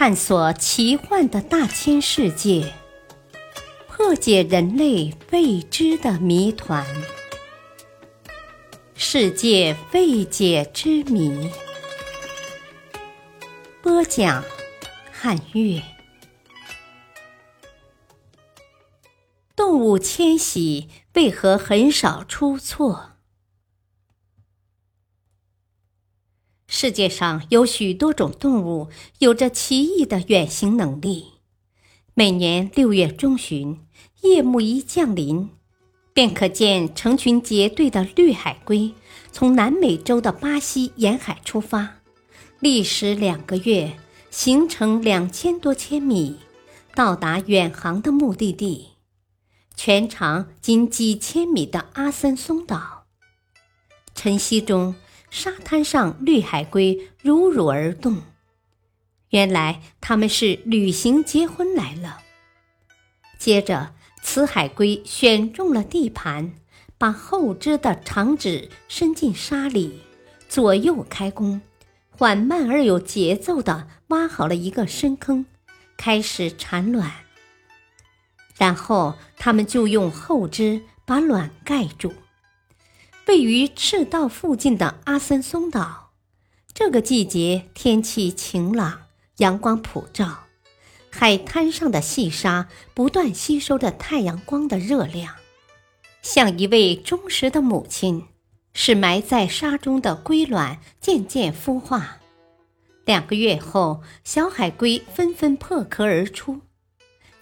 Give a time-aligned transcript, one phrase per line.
[0.00, 2.72] 探索奇幻的大千世界，
[3.86, 6.86] 破解人类未知的谜团。
[8.94, 11.50] 世界未解之谜，
[13.82, 14.42] 播讲：
[15.12, 15.82] 汉乐。
[19.54, 23.09] 动物迁徙为何很少出错？
[26.80, 28.88] 世界上有许多种动物
[29.18, 31.26] 有着奇异的远行能力。
[32.14, 33.80] 每年六月中旬，
[34.22, 35.50] 夜幕一降临，
[36.14, 38.94] 便可见成群结队的绿海龟
[39.30, 41.96] 从南美洲的巴西沿海出发，
[42.60, 43.98] 历时两个月，
[44.30, 46.36] 行程两千多千米，
[46.94, 48.88] 到达远航的目的地——
[49.76, 53.04] 全长仅几千米的阿森松岛。
[54.14, 54.94] 晨曦中。
[55.30, 58.18] 沙滩上，绿海龟如乳而动。
[59.30, 62.20] 原来他们是旅行结婚来了。
[63.38, 66.52] 接着，雌海龟选中了地盘，
[66.98, 70.00] 把后肢的长指伸进沙里，
[70.48, 71.60] 左右开弓，
[72.10, 75.46] 缓慢而有节奏地挖好了一个深坑，
[75.96, 77.10] 开始产卵。
[78.58, 82.12] 然后，它们就用后肢把卵盖住。
[83.26, 86.10] 位于赤道附近的阿森松岛，
[86.72, 89.02] 这个季节天气晴朗，
[89.36, 90.44] 阳光普照，
[91.10, 95.34] 海滩上的细沙不断吸收着太阳光的热量，
[96.22, 98.26] 像一位忠实的母亲，
[98.72, 102.16] 使埋在沙中的龟卵渐渐孵化。
[103.04, 106.60] 两个月后，小海龟纷纷破壳而出，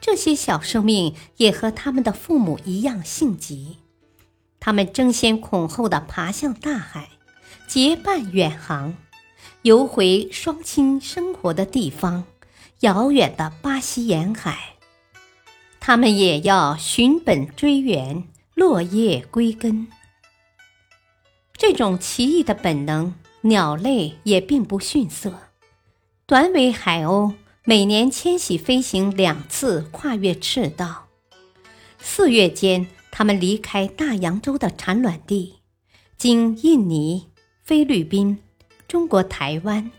[0.00, 3.78] 这些小生命也和他们的父母一样性急。
[4.60, 7.10] 他们争先恐后地爬向大海，
[7.66, 8.94] 结伴远航，
[9.62, 12.24] 游回双亲生活的地方——
[12.80, 14.74] 遥远的巴西沿海。
[15.80, 19.86] 他们也要寻本追源，落叶归根。
[21.56, 25.32] 这种奇异的本能，鸟类也并不逊色。
[26.26, 27.34] 短尾海鸥
[27.64, 31.06] 每年迁徙飞行两次，跨越赤道。
[31.98, 32.86] 四月间。
[33.18, 35.56] 它们离开大洋洲的产卵地，
[36.16, 37.26] 经印尼、
[37.64, 38.38] 菲律宾、
[38.86, 39.90] 中国台湾、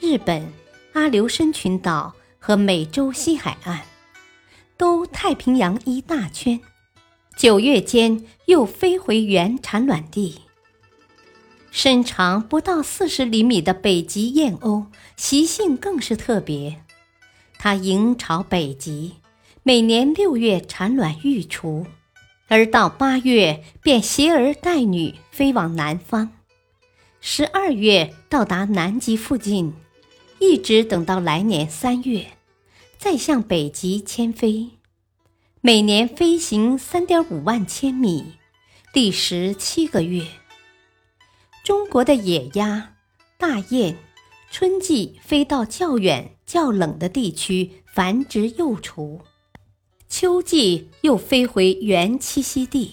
[0.00, 0.52] 日本、
[0.92, 3.82] 阿留申群岛和美洲西海岸，
[4.76, 6.60] 兜太平洋一大圈，
[7.36, 10.40] 九月间又飞回原产卵地。
[11.70, 14.86] 身长不到四十厘米的北极燕鸥
[15.16, 16.82] 习性更是特别，
[17.56, 19.14] 它迎朝北极，
[19.62, 21.86] 每年六月产卵育雏。
[22.54, 26.30] 而到八月，便携儿带女飞往南方，
[27.20, 29.74] 十二月到达南极附近，
[30.38, 32.26] 一直等到来年三月，
[32.96, 34.70] 再向北极迁飞。
[35.62, 38.34] 每年飞行三点五万千米，
[38.92, 40.24] 历时七个月。
[41.64, 42.92] 中国的野鸭、
[43.36, 43.96] 大雁，
[44.52, 49.20] 春季飞到较远、较冷的地区繁殖幼雏。
[50.16, 52.92] 秋季又飞回原栖息地，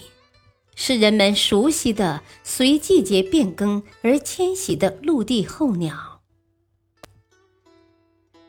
[0.74, 6.20] 是人们熟悉的随季节变更而迁徙的陆地候鸟。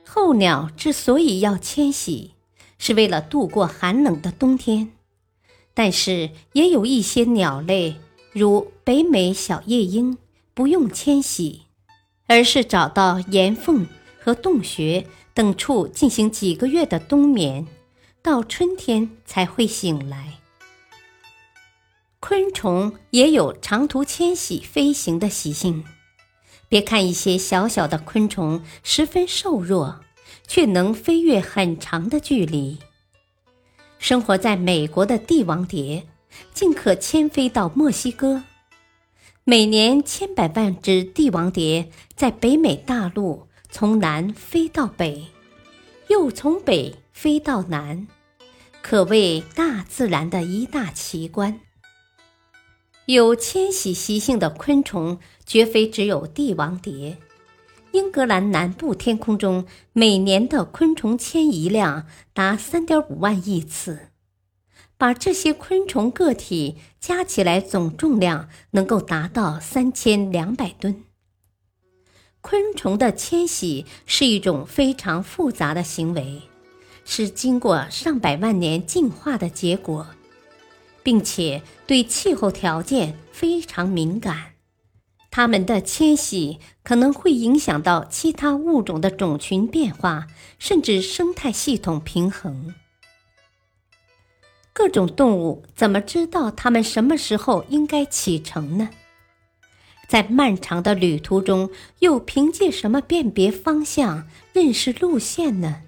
[0.04, 2.32] 候鸟之所以要迁徙，
[2.80, 4.92] 是为了度过寒冷的冬天。
[5.76, 7.98] 但是也有一些鸟类，
[8.32, 10.18] 如北美小夜莺，
[10.56, 11.62] 不用迁徙，
[12.26, 13.86] 而是找到岩缝
[14.20, 15.06] 和洞穴
[15.36, 17.68] 等处进行几个月的冬眠。
[18.24, 20.40] 到春天才会醒来。
[22.22, 25.84] 昆虫也有长途迁徙飞行的习性。
[26.70, 30.00] 别看一些小小的昆虫十分瘦弱，
[30.48, 32.80] 却能飞越很长的距离。
[34.00, 36.08] 生活在美国的帝王蝶，
[36.54, 38.46] 竟可迁飞到墨西哥。
[39.44, 45.28] 每年千百万只帝王蝶在北美大陆从南飞到北，
[46.08, 47.03] 又从北。
[47.13, 48.07] 飞到南，
[48.81, 51.62] 可谓大自然的一大奇观。
[53.06, 57.18] 有迁徙习性的昆虫，绝非只有帝王蝶。
[57.92, 64.09] 英格兰南部天空中每年的昆虫迁移量达三点五万亿次，
[64.98, 71.04] 把这些昆虫个体加起来，总重量能够达到三千两百吨。
[72.42, 76.42] 昆虫的迁徙是一种非常复杂的行为。
[77.06, 80.08] 是经过上百万年进化的结果，
[81.04, 84.54] 并且对气候条件非常敏感。
[85.30, 90.28] 它们的迁徙可能会影响到其他物种的种群变化，
[90.60, 92.74] 甚至生态系统平衡。
[94.72, 98.90] 各种动物怎么知道它们什么时候应该启程呢？
[100.08, 105.82] 在漫长的旅途中，又凭借什么辨别方向、认识路线呢？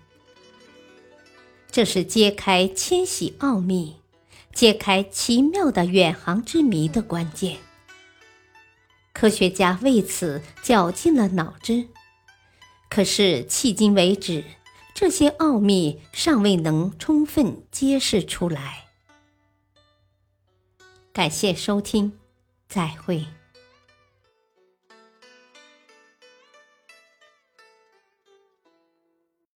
[1.75, 3.97] 这是揭开迁徙奥秘、
[4.53, 7.57] 揭开奇妙的远航之谜的关键。
[9.11, 11.89] 科学家为此绞尽了脑汁，
[12.89, 14.45] 可是迄今为止。
[14.93, 18.85] 这些奥秘尚未能充分揭示出来。
[21.11, 22.17] 感谢收听，
[22.69, 23.25] 再会。